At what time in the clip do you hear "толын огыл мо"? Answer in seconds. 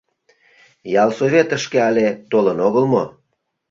2.31-3.03